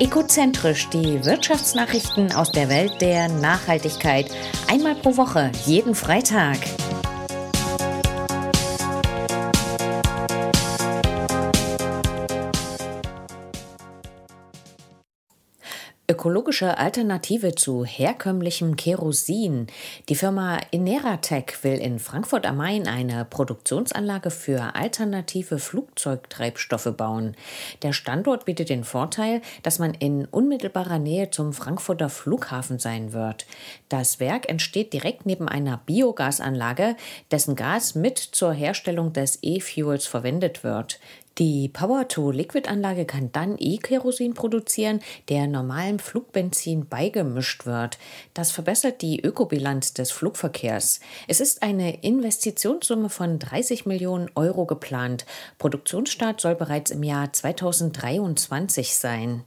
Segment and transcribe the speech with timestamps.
[0.00, 4.30] Ecozentrisch, die Wirtschaftsnachrichten aus der Welt der Nachhaltigkeit.
[4.66, 6.56] Einmal pro Woche, jeden Freitag.
[16.10, 19.68] Ökologische Alternative zu herkömmlichem Kerosin.
[20.08, 27.36] Die Firma Ineratec will in Frankfurt am Main eine Produktionsanlage für alternative Flugzeugtreibstoffe bauen.
[27.82, 33.46] Der Standort bietet den Vorteil, dass man in unmittelbarer Nähe zum Frankfurter Flughafen sein wird.
[33.88, 36.96] Das Werk entsteht direkt neben einer Biogasanlage,
[37.30, 40.98] dessen Gas mit zur Herstellung des E-Fuels verwendet wird.
[41.40, 45.00] Die Power-to-Liquid-Anlage kann dann E-Kerosin produzieren,
[45.30, 47.96] der normalem Flugbenzin beigemischt wird.
[48.34, 51.00] Das verbessert die Ökobilanz des Flugverkehrs.
[51.28, 55.24] Es ist eine Investitionssumme von 30 Millionen Euro geplant.
[55.56, 59.42] Produktionsstart soll bereits im Jahr 2023 sein.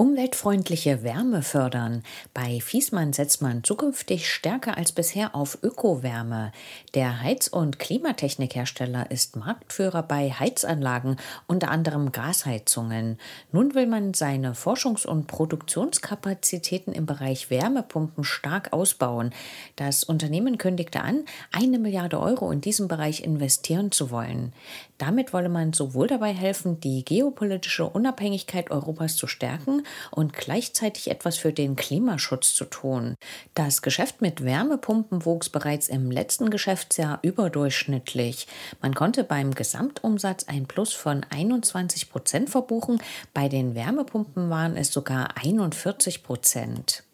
[0.00, 2.04] Umweltfreundliche Wärme fördern.
[2.32, 6.52] Bei Fiesmann setzt man zukünftig stärker als bisher auf Ökowärme.
[6.94, 11.16] Der Heiz- und Klimatechnikhersteller ist Marktführer bei Heizanlagen,
[11.48, 13.18] unter anderem Gasheizungen.
[13.50, 19.34] Nun will man seine Forschungs- und Produktionskapazitäten im Bereich Wärmepumpen stark ausbauen.
[19.74, 24.52] Das Unternehmen kündigte an, eine Milliarde Euro in diesem Bereich investieren zu wollen.
[24.96, 31.36] Damit wolle man sowohl dabei helfen, die geopolitische Unabhängigkeit Europas zu stärken, und gleichzeitig etwas
[31.38, 33.14] für den Klimaschutz zu tun.
[33.54, 38.46] Das Geschäft mit Wärmepumpen wuchs bereits im letzten Geschäftsjahr überdurchschnittlich.
[38.80, 43.02] Man konnte beim Gesamtumsatz ein Plus von 21 Prozent verbuchen,
[43.34, 47.04] bei den Wärmepumpen waren es sogar 41 Prozent.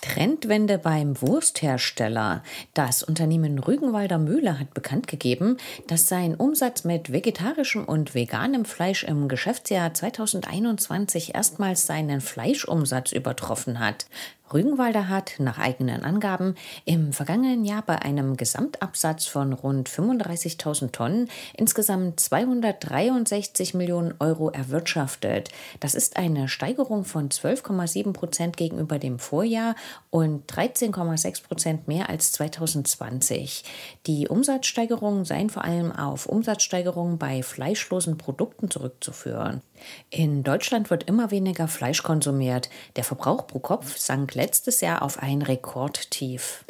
[0.00, 2.42] Trendwende beim Wursthersteller.
[2.74, 5.56] Das Unternehmen Rügenwalder Mühle hat bekannt gegeben,
[5.86, 13.78] dass sein Umsatz mit vegetarischem und veganem Fleisch im Geschäftsjahr 2021 erstmals seinen Fleischumsatz übertroffen
[13.78, 14.06] hat.
[14.52, 21.28] Rügenwalder hat nach eigenen Angaben im vergangenen Jahr bei einem Gesamtabsatz von rund 35.000 Tonnen
[21.56, 25.50] insgesamt 263 Millionen Euro erwirtschaftet.
[25.78, 29.76] Das ist eine Steigerung von 12,7 Prozent gegenüber dem Vorjahr
[30.10, 33.64] und 13,6 Prozent mehr als 2020.
[34.06, 39.62] Die Umsatzsteigerungen seien vor allem auf Umsatzsteigerungen bei fleischlosen Produkten zurückzuführen.
[40.10, 42.68] In Deutschland wird immer weniger Fleisch konsumiert.
[42.96, 46.64] Der Verbrauch pro Kopf sank letztes Jahr auf ein Rekordtief.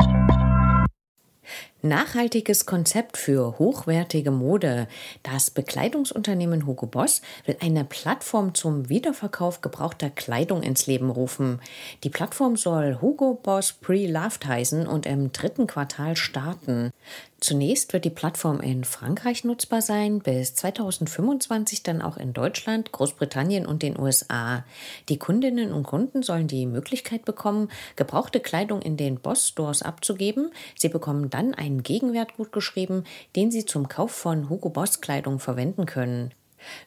[1.83, 4.87] Nachhaltiges Konzept für hochwertige Mode.
[5.23, 11.59] Das Bekleidungsunternehmen Hugo Boss will eine Plattform zum Wiederverkauf gebrauchter Kleidung ins Leben rufen.
[12.05, 16.93] Die Plattform soll Hugo Boss Pre-Loved heißen und im dritten Quartal starten.
[17.41, 23.65] Zunächst wird die Plattform in Frankreich nutzbar sein, bis 2025 dann auch in Deutschland, Großbritannien
[23.65, 24.63] und den USA.
[25.09, 30.51] Die Kundinnen und Kunden sollen die Möglichkeit bekommen, gebrauchte Kleidung in den Boss Stores abzugeben.
[30.77, 33.05] Sie bekommen dann ein einen Gegenwert gutgeschrieben,
[33.37, 36.33] den sie zum Kauf von Hugo Boss Kleidung verwenden können.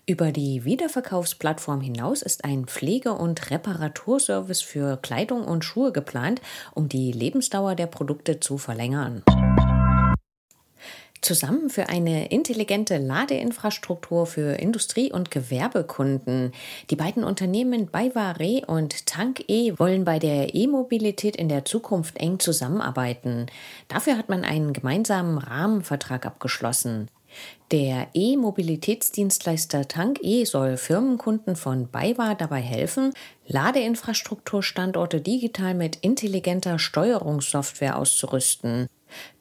[0.05, 6.41] Über die Wiederverkaufsplattform hinaus ist ein Pflege- und Reparaturservice für Kleidung und Schuhe geplant,
[6.75, 9.23] um die Lebensdauer der Produkte zu verlängern
[11.25, 16.51] zusammen für eine intelligente Ladeinfrastruktur für Industrie- und Gewerbekunden.
[16.89, 18.35] Die beiden Unternehmen BayWa
[18.67, 23.47] und Tank E wollen bei der E-Mobilität in der Zukunft eng zusammenarbeiten.
[23.87, 27.09] Dafür hat man einen gemeinsamen Rahmenvertrag abgeschlossen.
[27.71, 33.13] Der E-Mobilitätsdienstleister Tank E soll Firmenkunden von BayWa dabei helfen,
[33.47, 38.87] Ladeinfrastrukturstandorte digital mit intelligenter Steuerungssoftware auszurüsten.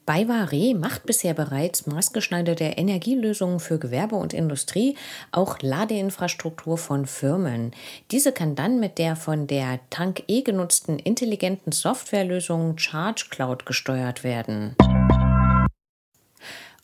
[0.05, 4.97] BayWa macht bisher bereits maßgeschneiderte Energielösungen für Gewerbe und Industrie,
[5.31, 7.71] auch Ladeinfrastruktur von Firmen.
[8.11, 14.23] Diese kann dann mit der von der Tank E genutzten intelligenten Softwarelösung Charge Cloud gesteuert
[14.25, 14.75] werden.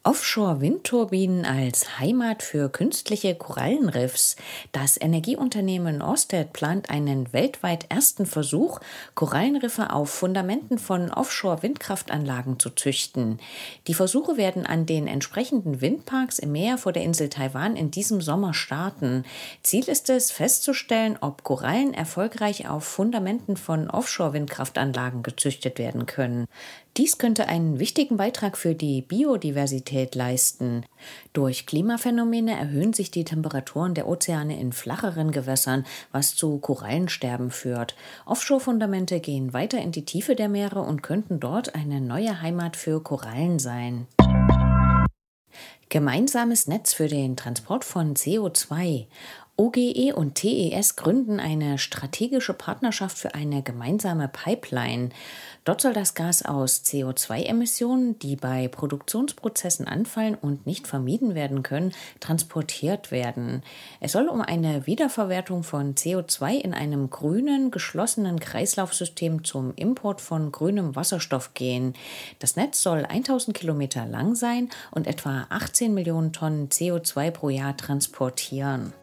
[0.03, 4.37] Offshore-Windturbinen als Heimat für künstliche Korallenriffs.
[4.71, 8.79] Das Energieunternehmen Orsted plant einen weltweit ersten Versuch,
[9.13, 13.41] Korallenriffe auf Fundamenten von Offshore-Windkraftanlagen zu züchten.
[13.87, 18.21] Die Versuche werden an den entsprechenden Windparks im Meer vor der Insel Taiwan in diesem
[18.21, 19.25] Sommer starten.
[19.63, 26.47] Ziel ist es, festzustellen, ob Korallen erfolgreich auf Fundamenten von Offshore-Windkraftanlagen gezüchtet werden können.
[26.97, 30.85] Dies könnte einen wichtigen Beitrag für die Biodiversität leisten.
[31.33, 37.95] Durch Klimaphänomene erhöhen sich die Temperaturen der Ozeane in flacheren Gewässern, was zu Korallensterben führt.
[38.25, 43.01] Offshore-Fundamente gehen weiter in die Tiefe der Meere und könnten dort eine neue Heimat für
[43.01, 44.07] Korallen sein.
[45.89, 49.07] Gemeinsames Netz für den Transport von CO2.
[49.59, 55.09] OGE und TES gründen eine strategische Partnerschaft für eine gemeinsame Pipeline.
[55.65, 61.91] Dort soll das Gas aus CO2-Emissionen, die bei Produktionsprozessen anfallen und nicht vermieden werden können,
[62.21, 63.61] transportiert werden.
[63.99, 70.53] Es soll um eine Wiederverwertung von CO2 in einem grünen, geschlossenen Kreislaufsystem zum Import von
[70.53, 71.95] grünem Wasserstoff gehen.
[72.39, 77.75] Das Netz soll 1000 Kilometer lang sein und etwa 18 Millionen Tonnen CO2 pro Jahr
[77.75, 78.93] transportieren.